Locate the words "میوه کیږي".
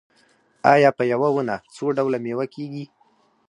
2.25-2.85